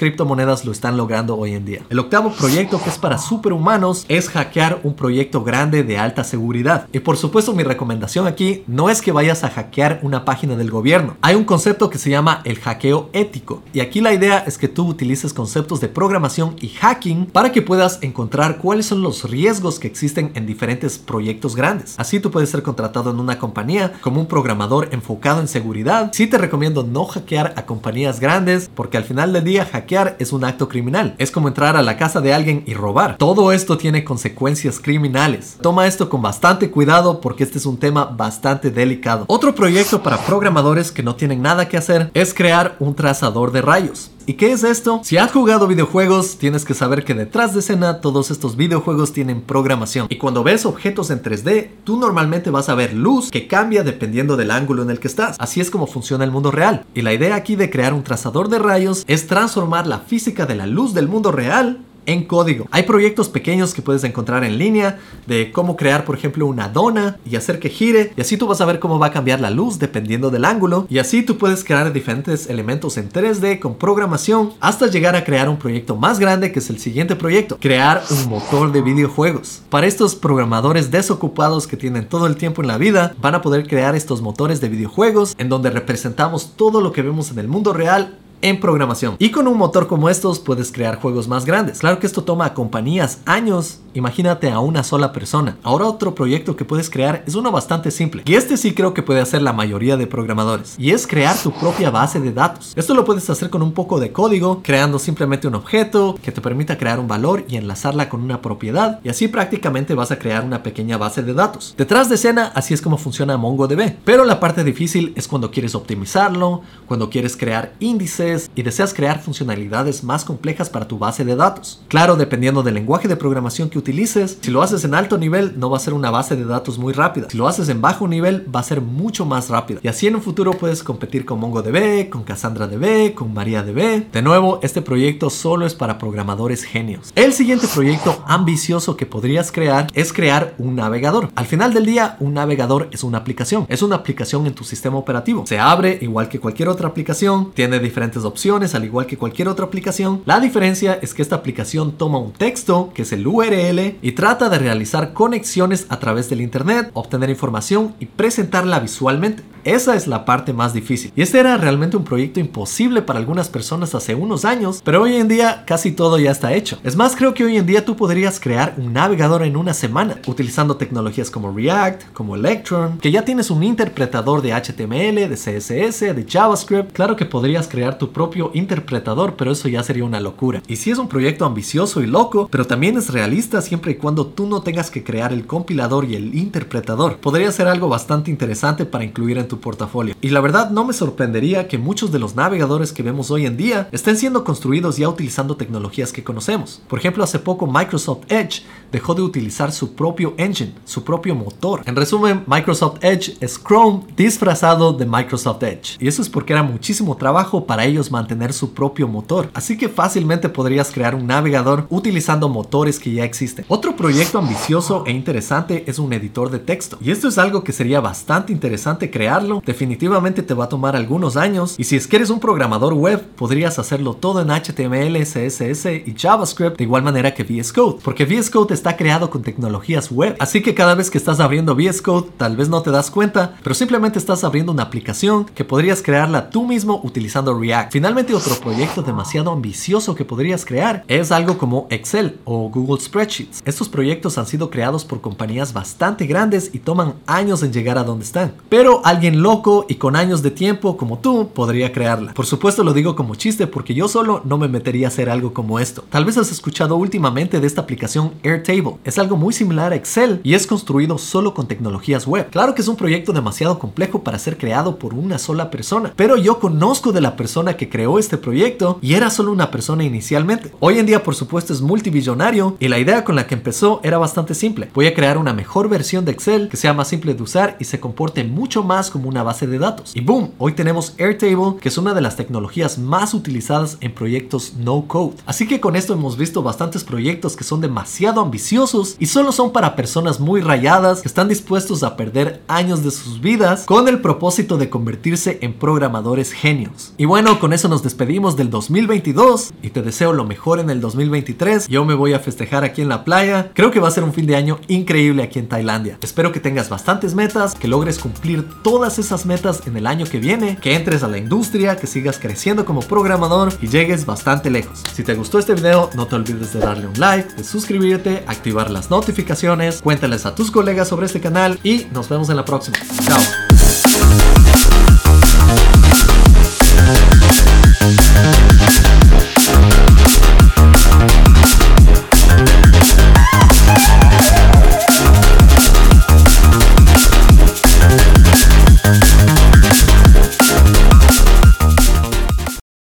lo 0.66 0.72
están 0.72 0.98
logrando 0.98 1.38
hoy 1.38 1.54
en 1.54 1.66
día. 1.66 1.82
El 1.90 2.00
octavo 2.00 2.32
proyecto 2.32 2.82
que 2.82 2.90
es 2.90 2.98
para 2.98 3.18
superhumanos 3.18 4.06
es 4.08 4.30
hackear 4.30 4.80
un 4.84 4.94
proyecto 4.94 5.44
grande 5.44 5.84
de 5.84 5.98
alta 5.98 6.24
seguridad. 6.24 6.88
Y 6.94 7.00
por 7.00 7.18
supuesto 7.18 7.54
mi 7.54 7.64
recomendación 7.64 8.28
aquí 8.28 8.64
no 8.68 8.90
es 8.90 9.02
que 9.02 9.12
vayas 9.12 9.44
a 9.44 9.50
hackear 9.50 10.00
una 10.04 10.24
página 10.24 10.56
del 10.56 10.70
gobierno. 10.70 11.18
Hay 11.22 11.36
un 11.36 11.44
concepto 11.44 11.90
que 11.90 11.98
se 11.98 12.10
llama 12.10 12.42
el 12.44 12.60
hackeo 12.60 13.10
ético. 13.14 13.64
Y 13.74 13.80
aquí 13.80 14.02
la 14.02 14.14
idea 14.14 14.44
es 14.46 14.58
que 14.58 14.68
tú 14.68 14.88
utilices 14.88 15.34
conceptos 15.34 15.82
de 15.82 15.88
programación 15.88 16.56
y 16.62 16.70
hacking 16.70 17.26
para 17.26 17.52
que 17.52 17.62
puedas 17.62 18.00
encontrar 18.02 18.58
cuáles 18.58 18.86
son 18.86 19.02
los 19.02 19.30
riesgos 19.30 19.80
que 19.80 19.88
existen 19.88 20.32
en 20.36 20.46
diferentes 20.46 20.98
proyectos 20.98 21.56
grandes. 21.56 21.96
Así 21.98 22.20
tú 22.20 22.30
puedes 22.30 22.50
ser 22.50 22.62
contratado 22.62 23.12
en 23.12 23.20
una 23.20 23.40
compañía 23.40 23.94
como 24.02 24.22
un 24.22 24.28
programador 24.28 24.90
enfocado 24.92 25.42
en 25.42 25.48
seguridad. 25.48 26.12
Sí 26.14 26.28
te 26.28 26.38
recomiendo 26.38 26.84
no 26.84 27.06
hackear 27.06 27.54
a 27.56 27.66
compañías 27.66 28.20
grandes 28.20 28.70
porque 28.74 28.98
al 28.98 29.04
final 29.04 29.34
del 29.34 29.44
día 29.44 29.66
hackear 29.66 29.95
es 30.20 30.34
un 30.34 30.44
acto 30.44 30.68
criminal. 30.68 31.16
Es 31.18 31.32
como 31.32 31.48
entrar 31.48 31.78
a 31.78 31.82
la 31.82 31.98
casa 31.98 32.20
de 32.20 32.34
alguien 32.34 32.64
y 32.66 32.74
robar. 32.74 33.18
Todo 33.18 33.52
esto 33.52 33.78
tiene 33.78 34.04
consecuencias 34.04 34.80
criminales. 34.80 35.58
Toma 35.62 35.88
esto 35.88 36.10
con 36.10 36.22
bastante 36.22 36.70
cuidado 36.70 37.22
porque 37.22 37.44
este 37.44 37.58
es 37.58 37.66
un 37.66 37.78
tema 37.78 38.06
bastante 38.06 38.72
delicado. 38.72 39.24
Otro 39.28 39.56
proyecto 39.56 40.04
para 40.04 40.18
programadores 40.18 40.92
que 40.92 41.04
no 41.04 41.16
tienen 41.16 41.42
nada 41.42 41.70
que 41.70 41.78
hacer 41.78 42.12
es 42.14 42.34
crear 42.34 42.76
un 42.80 42.96
trazador 42.96 43.52
de 43.52 43.62
rayos. 43.62 44.12
¿Y 44.28 44.34
qué 44.34 44.52
es 44.52 44.64
esto? 44.64 45.02
Si 45.04 45.18
has 45.18 45.32
jugado 45.32 45.68
videojuegos, 45.68 46.40
tienes 46.40 46.66
que 46.66 46.74
saber 46.74 47.06
que 47.06 47.14
detrás 47.14 47.54
de 47.54 47.60
escena 47.60 48.02
todos 48.02 48.32
estos 48.32 48.56
videojuegos 48.56 49.14
tienen 49.14 49.42
programación. 49.42 50.08
Y 50.10 50.18
cuando 50.18 50.44
ves 50.44 50.66
objetos 50.66 51.12
en 51.12 51.22
3D, 51.22 51.70
tú 51.84 51.98
normalmente 51.98 52.50
vas 52.50 52.70
a 52.70 52.76
ver 52.76 52.94
luz 52.94 53.30
que 53.30 53.48
cambia 53.48 53.84
dependiendo 53.84 54.36
del 54.36 54.50
ángulo 54.50 54.82
en 54.82 54.90
el 54.90 55.00
que 55.00 55.08
estás. 55.08 55.36
Así 55.40 55.62
es 55.62 55.70
como 55.70 55.86
funciona 55.86 56.24
el 56.24 56.32
mundo 56.32 56.50
real. 56.50 56.86
Y 56.96 57.04
la 57.04 57.14
idea 57.14 57.36
aquí 57.36 57.56
de 57.56 57.70
crear 57.70 57.94
un 57.94 58.04
trazador 58.04 58.50
de 58.50 58.58
rayos 58.58 59.04
es 59.08 59.28
transformar 59.28 59.86
la 59.86 60.00
física 60.00 60.48
de 60.48 60.56
la 60.56 60.66
luz 60.66 60.96
del 60.96 61.08
mundo 61.08 61.32
real 61.32 61.86
en 62.06 62.24
código. 62.24 62.68
Hay 62.72 62.84
proyectos 62.84 63.30
pequeños 63.30 63.74
que 63.74 63.82
puedes 63.82 64.04
encontrar 64.04 64.44
en 64.44 64.58
línea 64.58 65.00
de 65.28 65.52
cómo 65.52 65.76
crear, 65.76 66.06
por 66.06 66.16
ejemplo, 66.16 66.46
una 66.46 66.70
dona 66.70 67.18
y 67.26 67.36
hacer 67.36 67.60
que 67.60 67.70
gire. 67.70 68.14
Y 68.16 68.22
así 68.22 68.38
tú 68.38 68.48
vas 68.48 68.62
a 68.62 68.66
ver 68.66 68.80
cómo 68.80 69.00
va 69.00 69.08
a 69.08 69.12
cambiar 69.12 69.40
la 69.40 69.50
luz 69.50 69.80
dependiendo 69.80 70.30
del 70.30 70.46
ángulo. 70.46 70.88
Y 70.90 71.00
así 71.00 71.24
tú 71.24 71.38
puedes 71.38 71.64
crear 71.64 71.92
diferentes 71.94 72.50
elementos 72.50 72.98
en 72.98 73.10
3D 73.10 73.60
con 73.60 73.76
programación 73.76 74.54
hasta 74.60 74.88
llegar 74.88 75.16
a 75.16 75.24
crear 75.24 75.50
un 75.50 75.58
proyecto 75.58 75.96
más 75.96 76.20
grande 76.20 76.52
que 76.52 76.60
es 76.60 76.70
el 76.70 76.80
siguiente 76.80 77.16
proyecto. 77.16 77.58
Crear 77.60 78.04
un 78.10 78.30
motor 78.30 78.72
de 78.72 78.82
videojuegos. 78.82 79.62
Para 79.70 79.88
estos 79.88 80.16
programadores 80.16 80.92
desocupados 80.92 81.68
que 81.68 81.78
tienen 81.78 82.08
todo 82.08 82.28
el 82.28 82.36
tiempo 82.36 82.62
en 82.62 82.68
la 82.68 82.78
vida, 82.78 83.16
van 83.22 83.36
a 83.36 83.42
poder 83.42 83.68
crear 83.68 83.96
estos 83.96 84.22
motores 84.22 84.62
de 84.62 84.70
videojuegos 84.70 85.36
en 85.38 85.50
donde 85.50 85.70
representamos 85.70 86.54
todo 86.56 86.82
lo 86.82 86.92
que 86.92 87.02
vemos 87.02 87.32
en 87.32 87.40
el 87.40 87.48
mundo 87.48 87.74
real 87.74 88.18
en 88.42 88.60
programación. 88.60 89.16
Y 89.20 89.32
con 89.32 89.48
un 89.48 89.58
motor 89.58 89.88
como 89.88 90.10
estos 90.10 90.40
puedes 90.40 90.72
crear 90.72 91.00
juegos 91.00 91.28
más 91.28 91.46
grandes. 91.46 91.80
Claro 91.80 92.00
que 92.00 92.08
esto 92.08 92.24
toma 92.24 92.46
a 92.46 92.54
compañías 92.54 93.20
años, 93.26 93.80
imagínate 93.94 94.50
a 94.50 94.60
una 94.60 94.84
sola 94.84 95.12
persona. 95.14 95.58
Ahora 95.64 95.86
otro 95.86 96.16
proyecto 96.16 96.56
que 96.56 96.66
puedes 96.66 96.90
crear 96.90 97.24
es 97.26 97.36
uno 97.36 97.52
bastante 97.52 97.92
simple. 97.92 98.24
Y 98.26 98.36
este 98.36 98.58
sí 98.58 98.74
creo 98.74 98.94
que 98.94 99.04
puede 99.04 99.22
hacer 99.22 99.42
la 99.42 99.54
mayoría 99.54 99.98
de 99.98 100.08
programadores. 100.08 100.76
Y 100.78 100.92
es 100.92 101.08
crear 101.08 101.36
tu 101.38 101.52
propia 101.52 101.90
base 101.90 102.20
de 102.20 102.32
datos. 102.32 102.74
Esto 102.76 102.94
lo 102.94 103.06
puedes 103.06 103.30
hacer 103.30 103.50
con 103.50 103.62
un 103.62 103.72
poco 103.72 104.00
de 104.00 104.12
código, 104.12 104.62
creando 104.64 105.00
simplemente 105.00 105.48
un 105.48 105.56
objeto 105.56 106.16
que 106.22 106.32
te 106.32 106.42
permita 106.42 106.78
crear 106.78 107.00
un 107.00 107.08
valor 107.08 107.46
y 107.48 107.58
enlazarla 107.58 108.10
con 108.10 108.22
una 108.22 108.42
propiedad. 108.42 109.00
Y 109.04 109.10
así 109.10 109.28
prácticamente 109.28 109.94
vas 109.94 110.12
a 110.12 110.20
crear 110.20 110.44
una 110.44 110.64
pequeña 110.64 110.98
base 110.98 111.24
de 111.24 111.34
datos. 111.34 111.74
Detrás 111.78 112.10
de 112.10 112.16
escena, 112.16 112.52
así 112.56 112.74
es 112.74 112.82
como 112.82 112.98
funciona 112.98 113.38
MongoDB. 113.38 113.96
Pero 114.04 114.26
la 114.26 114.40
parte 114.40 114.64
difícil 114.64 115.14
es 115.16 115.28
cuando 115.28 115.52
quieres 115.52 115.76
optimizarlo, 115.76 116.62
cuando 116.88 117.10
quieres 117.10 117.38
crear 117.38 117.74
índices, 117.80 118.25
y 118.56 118.64
deseas 118.64 118.94
crear 118.94 119.22
funcionalidades 119.22 120.04
más 120.04 120.26
complejas 120.26 120.70
para 120.70 120.88
tu 120.88 120.98
base 120.98 121.24
de 121.24 121.36
datos. 121.36 121.82
Claro, 121.88 122.16
dependiendo 122.16 122.64
del 122.64 122.74
lenguaje 122.74 123.08
de 123.08 123.16
programación 123.16 123.70
que 123.70 123.78
utilices, 123.78 124.38
si 124.42 124.52
lo 124.52 124.62
haces 124.62 124.84
en 124.84 124.96
alto 124.96 125.18
nivel 125.18 125.54
no 125.58 125.70
va 125.70 125.78
a 125.78 125.80
ser 125.80 125.94
una 125.94 126.12
base 126.12 126.36
de 126.36 126.46
datos 126.46 126.78
muy 126.78 126.94
rápida. 126.94 127.28
Si 127.30 127.38
lo 127.38 127.48
haces 127.48 127.70
en 127.70 127.82
bajo 127.82 128.08
nivel 128.08 128.46
va 128.54 128.62
a 128.62 128.64
ser 128.64 128.82
mucho 128.82 129.26
más 129.26 129.50
rápida. 129.50 129.80
Y 129.84 129.88
así 129.88 130.08
en 130.08 130.16
un 130.16 130.22
futuro 130.22 130.52
puedes 130.54 130.84
competir 130.84 131.26
con 131.26 131.40
MongoDB, 131.40 132.10
con 132.10 132.24
CassandraDB, 132.24 133.14
con 133.14 133.34
MariaDB. 133.34 134.12
De 134.12 134.22
nuevo, 134.22 134.60
este 134.64 134.82
proyecto 134.82 135.30
solo 135.30 135.66
es 135.66 135.76
para 135.76 135.98
programadores 135.98 136.64
genios. 136.64 137.12
El 137.16 137.34
siguiente 137.34 137.68
proyecto 137.68 138.24
ambicioso 138.28 138.98
que 138.98 139.06
podrías 139.06 139.52
crear 139.52 139.88
es 139.94 140.14
crear 140.14 140.56
un 140.58 140.76
navegador. 140.76 141.30
Al 141.36 141.46
final 141.46 141.74
del 141.74 141.86
día, 141.86 142.18
un 142.20 142.34
navegador 142.34 142.90
es 142.92 143.04
una 143.04 143.20
aplicación. 143.20 143.66
Es 143.70 143.82
una 143.82 143.98
aplicación 143.98 144.48
en 144.48 144.54
tu 144.54 144.64
sistema 144.64 144.98
operativo. 144.98 145.46
Se 145.46 145.60
abre 145.60 145.98
igual 146.02 146.30
que 146.30 146.40
cualquier 146.40 146.70
otra 146.70 146.88
aplicación, 146.88 147.52
tiene 147.54 147.80
diferentes 147.80 148.15
opciones 148.24 148.76
al 148.76 148.86
igual 148.86 149.08
que 149.08 149.18
cualquier 149.18 149.50
otra 149.50 149.66
aplicación. 149.66 150.22
La 150.26 150.40
diferencia 150.40 150.98
es 151.02 151.14
que 151.14 151.22
esta 151.22 151.36
aplicación 151.36 151.94
toma 151.94 152.20
un 152.20 152.32
texto, 152.32 152.92
que 152.94 153.02
es 153.02 153.12
el 153.12 153.28
URL, 153.28 153.98
y 154.02 154.12
trata 154.14 154.48
de 154.48 154.60
realizar 154.60 155.12
conexiones 155.14 155.88
a 155.90 156.00
través 156.00 156.30
del 156.30 156.42
Internet, 156.42 156.92
obtener 156.94 157.30
información 157.30 157.96
y 158.00 158.06
presentarla 158.06 158.80
visualmente. 158.80 159.44
Esa 159.66 159.96
es 159.96 160.06
la 160.06 160.26
parte 160.26 160.54
más 160.54 160.74
difícil. 160.74 161.12
Y 161.16 161.24
este 161.24 161.40
era 161.40 161.58
realmente 161.58 161.98
un 161.98 162.04
proyecto 162.04 162.40
imposible 162.40 163.02
para 163.02 163.18
algunas 163.18 163.50
personas 163.50 163.96
hace 163.96 164.14
unos 164.14 164.46
años, 164.46 164.82
pero 164.84 165.02
hoy 165.02 165.16
en 165.16 165.28
día 165.28 165.64
casi 165.66 165.92
todo 165.92 166.20
ya 166.20 166.30
está 166.30 166.54
hecho. 166.54 166.78
Es 166.84 166.96
más, 166.96 167.16
creo 167.16 167.34
que 167.34 167.44
hoy 167.44 167.58
en 167.58 167.66
día 167.66 167.84
tú 167.84 167.96
podrías 167.96 168.40
crear 168.40 168.76
un 168.78 168.94
navegador 168.94 169.42
en 169.42 169.58
una 169.58 169.74
semana, 169.74 170.20
utilizando 170.28 170.78
tecnologías 170.78 171.32
como 171.32 171.52
React, 171.52 172.14
como 172.14 172.36
Electron, 172.36 173.00
que 173.00 173.10
ya 173.10 173.26
tienes 173.26 173.50
un 173.50 173.64
interpretador 173.64 174.44
de 174.44 174.54
HTML, 174.54 175.28
de 175.28 175.36
CSS, 175.36 176.16
de 176.16 176.26
JavaScript. 176.30 176.92
Claro 176.92 177.16
que 177.16 177.26
podrías 177.26 177.68
crear 177.68 177.98
tu 177.98 178.05
propio 178.10 178.52
interpretador, 178.54 179.36
pero 179.36 179.52
eso 179.52 179.68
ya 179.68 179.84
sería 179.84 180.04
una 180.04 180.20
locura. 180.20 180.62
Y 180.68 180.78
si 180.78 180.92
es 180.92 180.98
un 180.98 181.08
proyecto 181.08 181.46
ambicioso 181.46 182.02
y 182.02 182.08
loco, 182.08 182.48
pero 182.52 182.66
también 182.66 182.98
es 182.98 183.10
realista 183.10 183.62
siempre 183.62 183.94
y 183.94 183.96
cuando 183.96 184.28
tú 184.28 184.48
no 184.48 184.62
tengas 184.62 184.92
que 184.92 185.04
crear 185.04 185.34
el 185.34 185.46
compilador 185.46 186.06
y 186.06 186.16
el 186.16 186.36
interpretador. 186.36 187.18
Podría 187.18 187.52
ser 187.52 187.68
algo 187.68 187.88
bastante 187.88 188.32
interesante 188.32 188.86
para 188.86 189.04
incluir 189.04 189.38
en 189.38 189.48
tu 189.48 189.60
portafolio. 189.60 190.16
Y 190.22 190.30
la 190.30 190.42
verdad 190.42 190.70
no 190.70 190.86
me 190.86 190.94
sorprendería 190.94 191.68
que 191.68 191.78
muchos 191.78 192.12
de 192.12 192.20
los 192.20 192.36
navegadores 192.36 192.94
que 192.94 193.04
vemos 193.04 193.32
hoy 193.32 193.46
en 193.46 193.58
día 193.58 193.90
estén 193.92 194.18
siendo 194.18 194.44
construidos 194.44 194.98
ya 194.98 195.10
utilizando 195.10 195.56
tecnologías 195.56 196.12
que 196.12 196.24
conocemos. 196.24 196.82
Por 196.88 197.00
ejemplo, 197.00 197.24
hace 197.24 197.40
poco 197.40 197.68
Microsoft 197.68 198.24
Edge 198.30 198.64
dejó 198.92 199.16
de 199.16 199.22
utilizar 199.22 199.72
su 199.72 199.94
propio 199.94 200.34
engine, 200.38 200.74
su 200.86 201.04
propio 201.04 201.36
motor. 201.36 201.82
En 201.86 201.96
resumen, 201.96 202.44
Microsoft 202.48 203.04
Edge 203.04 203.38
es 203.40 203.60
Chrome 203.62 204.04
disfrazado 204.16 204.94
de 204.94 205.06
Microsoft 205.06 205.64
Edge. 205.64 205.98
Y 206.00 206.08
eso 206.08 206.22
es 206.22 206.30
porque 206.30 206.54
era 206.54 206.64
muchísimo 206.64 207.16
trabajo 207.18 207.66
para 207.66 207.86
ellos 207.86 207.95
mantener 208.12 208.54
su 208.54 208.74
propio 208.74 209.08
motor. 209.08 209.50
Así 209.54 209.78
que 209.78 209.90
fácilmente 209.90 210.50
podrías 210.50 210.92
crear 210.92 211.16
un 211.16 211.28
navegador 211.28 211.88
utilizando 211.90 212.50
motores 212.50 213.00
que 213.00 213.12
ya 213.12 213.24
existen. 213.24 213.66
Otro 213.68 213.96
proyecto 213.96 214.40
ambicioso 214.40 215.04
e 215.06 215.12
interesante 215.12 215.84
es 215.88 216.00
un 216.00 216.14
editor 216.14 216.50
de 216.50 216.60
texto. 216.60 216.98
Y 217.02 217.12
esto 217.12 217.28
es 217.28 217.38
algo 217.38 217.64
que 217.64 217.72
sería 217.72 218.00
bastante 218.00 218.54
interesante 218.54 219.10
crearlo 219.10 219.62
definitivamente 219.66 220.44
te 220.44 220.54
va 220.54 220.66
a 220.66 220.70
tomar 220.70 220.96
algunos 220.96 221.38
años 221.38 221.76
y 221.78 221.84
si 221.84 221.96
es 221.96 222.08
que 222.08 222.18
eres 222.18 222.30
un 222.30 222.40
programador 222.40 222.94
web, 222.94 223.22
podrías 223.36 223.80
hacerlo 223.80 224.14
todo 224.14 224.42
en 224.42 224.50
HTML, 224.50 225.18
CSS 225.24 225.86
y 226.06 226.16
JavaScript 226.18 226.78
de 226.78 226.84
igual 226.84 227.04
manera 227.04 227.34
que 227.34 227.44
VS 227.44 227.74
Code, 227.74 228.00
porque 228.04 228.26
VS 228.26 228.50
Code 228.50 228.74
está 228.74 228.96
creado 228.96 229.30
con 229.30 229.42
tecnologías 229.42 230.12
web, 230.12 230.36
así 230.40 230.62
que 230.62 230.74
cada 230.74 230.96
vez 230.96 231.10
que 231.10 231.18
estás 231.18 231.40
abriendo 231.40 231.76
VS 231.76 232.02
Code, 232.02 232.30
tal 232.38 232.56
vez 232.56 232.70
no 232.70 232.82
te 232.82 232.92
das 232.92 233.12
cuenta, 233.12 233.56
pero 233.64 233.76
simplemente 233.76 234.20
estás 234.20 234.44
abriendo 234.44 234.72
una 234.72 234.84
aplicación 234.84 235.46
que 235.46 235.66
podrías 235.66 236.02
crearla 236.02 236.50
tú 236.50 236.66
mismo 236.66 237.02
utilizando 237.04 237.58
React. 237.58 237.85
Finalmente, 237.92 238.34
otro 238.34 238.56
proyecto 238.56 239.02
demasiado 239.02 239.52
ambicioso 239.52 240.16
que 240.16 240.26
podrías 240.26 240.66
crear 240.66 241.04
es 241.08 241.32
algo 241.32 241.58
como 241.58 241.88
Excel 241.90 242.40
o 242.46 242.70
Google 242.70 243.02
Spreadsheets. 243.02 243.62
Estos 243.66 243.90
proyectos 243.90 244.38
han 244.38 244.48
sido 244.48 244.70
creados 244.70 245.06
por 245.06 245.22
compañías 245.22 245.74
bastante 245.74 246.26
grandes 246.26 246.72
y 246.74 246.80
toman 246.80 247.16
años 247.26 247.64
en 247.64 247.74
llegar 247.74 247.98
a 247.98 248.04
donde 248.04 248.26
están, 248.26 248.54
pero 248.70 249.02
alguien 249.06 249.42
loco 249.42 249.86
y 249.90 249.96
con 249.96 250.16
años 250.16 250.42
de 250.42 250.52
tiempo 250.52 250.98
como 250.98 251.20
tú 251.20 251.50
podría 251.54 251.92
crearla. 251.92 252.34
Por 252.34 252.46
supuesto 252.46 252.84
lo 252.84 252.94
digo 252.94 253.16
como 253.16 253.36
chiste 253.36 253.68
porque 253.68 253.94
yo 253.94 254.08
solo 254.08 254.42
no 254.46 254.58
me 254.58 254.68
metería 254.68 255.08
a 255.08 255.10
hacer 255.10 255.30
algo 255.30 255.54
como 255.54 255.80
esto. 255.80 256.04
Tal 256.10 256.26
vez 256.26 256.38
has 256.38 256.52
escuchado 256.52 256.96
últimamente 256.96 257.60
de 257.60 257.68
esta 257.68 257.82
aplicación 257.82 258.34
Airtable. 258.44 258.98
Es 259.04 259.18
algo 259.20 259.38
muy 259.38 259.54
similar 259.54 259.94
a 259.94 259.96
Excel 259.96 260.42
y 260.44 260.54
es 260.54 260.68
construido 260.68 261.18
solo 261.18 261.54
con 261.54 261.68
tecnologías 261.68 262.28
web. 262.28 262.50
Claro 262.50 262.76
que 262.76 262.82
es 262.82 262.88
un 262.88 262.96
proyecto 262.96 263.34
demasiado 263.34 263.80
complejo 263.80 264.24
para 264.24 264.40
ser 264.40 264.58
creado 264.58 264.98
por 264.98 265.14
una 265.14 265.38
sola 265.38 265.72
persona, 265.72 266.14
pero 266.16 266.38
yo 266.38 266.60
conozco 266.60 267.12
de 267.12 267.22
la 267.22 267.36
persona 267.36 267.75
que 267.78 267.90
creó 267.90 268.20
este 268.20 268.38
proyecto 268.38 269.00
y 269.02 269.14
era 269.14 269.30
solo 269.30 269.52
una 269.52 269.72
persona 269.72 270.04
inicialmente. 270.04 270.72
Hoy 270.80 271.00
en 271.00 271.06
día 271.06 271.24
por 271.24 271.36
supuesto 271.36 271.74
es 271.74 271.82
multibillonario 271.82 272.78
y 272.80 272.88
la 272.88 273.00
idea 273.00 273.24
con 273.24 273.36
la 273.36 273.48
que 273.48 273.56
empezó 273.56 274.00
era 274.04 274.18
bastante 274.18 274.54
simple. 274.54 274.90
Voy 274.94 275.08
a 275.08 275.14
crear 275.14 275.38
una 275.38 275.54
mejor 275.54 275.90
versión 275.90 276.26
de 276.26 276.32
Excel 276.32 276.70
que 276.70 276.78
sea 276.78 276.94
más 276.94 277.08
simple 277.08 277.34
de 277.34 277.44
usar 277.44 277.78
y 277.80 277.86
se 277.86 278.00
comporte 278.00 278.44
mucho 278.44 278.84
más 278.84 279.10
como 279.10 279.30
una 279.30 279.44
base 279.44 279.68
de 279.68 279.80
datos. 279.80 280.16
Y 280.16 280.22
boom, 280.22 280.52
hoy 280.58 280.74
tenemos 280.74 281.14
Airtable, 281.18 281.78
que 281.80 281.90
es 281.90 281.98
una 281.98 282.14
de 282.14 282.22
las 282.22 282.36
tecnologías 282.36 282.98
más 282.98 283.34
utilizadas 283.34 283.98
en 284.02 284.14
proyectos 284.14 284.74
no 284.78 285.08
code. 285.08 285.36
Así 285.46 285.68
que 285.68 285.80
con 285.80 285.96
esto 285.96 286.14
hemos 286.14 286.38
visto 286.38 286.64
bastantes 286.64 287.04
proyectos 287.04 287.56
que 287.56 287.64
son 287.64 287.82
demasiado 287.82 288.42
ambiciosos 288.42 289.16
y 289.20 289.28
solo 289.28 289.52
son 289.52 289.72
para 289.72 289.96
personas 289.96 290.40
muy 290.40 290.62
rayadas 290.62 291.22
que 291.22 291.28
están 291.28 291.48
dispuestos 291.48 292.04
a 292.04 292.16
perder 292.16 292.62
años 292.68 293.04
de 293.04 293.12
sus 293.12 293.42
vidas 293.42 293.86
con 293.86 294.08
el 294.08 294.22
propósito 294.22 294.78
de 294.78 294.90
convertirse 294.90 295.60
en 295.62 295.74
programadores 295.74 296.52
genios. 296.52 297.14
Y 297.18 297.26
bueno, 297.26 297.60
con 297.66 297.74
eso 297.74 297.88
nos 297.88 298.04
despedimos 298.04 298.56
del 298.56 298.70
2022 298.70 299.74
y 299.82 299.90
te 299.90 300.04
deseo 300.04 300.34
lo 300.34 300.46
mejor 300.46 300.80
en 300.80 300.92
el 300.92 301.02
2023. 301.02 301.88
Yo 301.88 302.06
me 302.06 302.14
voy 302.14 302.34
a 302.34 302.40
festejar 302.40 302.84
aquí 302.84 303.02
en 303.02 303.10
la 303.10 303.24
playa. 303.24 303.72
Creo 303.74 303.90
que 303.90 304.00
va 304.00 304.08
a 304.08 304.12
ser 304.12 304.24
un 304.24 304.34
fin 304.34 304.46
de 304.46 304.56
año 304.56 304.80
increíble 304.88 305.42
aquí 305.42 305.58
en 305.58 305.68
Tailandia. 305.68 306.20
Espero 306.22 306.52
que 306.52 306.60
tengas 306.60 306.90
bastantes 306.90 307.34
metas, 307.34 307.74
que 307.74 307.88
logres 307.88 308.20
cumplir 308.20 308.70
todas 308.84 309.18
esas 309.18 309.48
metas 309.48 309.82
en 309.88 309.98
el 309.98 310.06
año 310.06 310.28
que 310.28 310.38
viene, 310.38 310.78
que 310.80 310.94
entres 310.94 311.24
a 311.24 311.28
la 311.28 311.40
industria, 311.40 311.98
que 311.98 312.06
sigas 312.06 312.38
creciendo 312.38 312.86
como 312.86 313.02
programador 313.02 313.74
y 313.82 313.88
llegues 313.88 314.28
bastante 314.28 314.70
lejos. 314.70 315.02
Si 315.16 315.24
te 315.24 315.34
gustó 315.34 315.58
este 315.58 315.74
video, 315.74 316.12
no 316.14 316.28
te 316.28 316.36
olvides 316.36 316.72
de 316.72 316.82
darle 316.82 317.08
un 317.08 317.20
like, 317.20 317.52
de 317.56 317.64
suscribirte, 317.64 318.44
activar 318.46 318.92
las 318.92 319.10
notificaciones, 319.10 320.04
cuéntales 320.04 320.46
a 320.46 320.54
tus 320.54 320.70
colegas 320.70 321.08
sobre 321.08 321.26
este 321.26 321.42
canal 321.42 321.80
y 321.82 322.06
nos 322.14 322.30
vemos 322.30 322.48
en 322.50 322.58
la 322.58 322.66
próxima. 322.66 323.00
Chao. 323.26 323.42